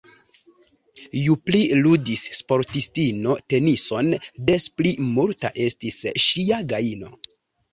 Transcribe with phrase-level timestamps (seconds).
[1.23, 4.09] Ju pli ludis sportistino tenison,
[4.49, 7.15] des pli multa estis ŝia gajno.